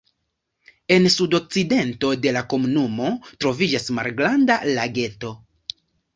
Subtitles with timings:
[0.95, 3.11] En sudokcidento de la komunumo
[3.45, 5.37] troviĝas malgranda lageto.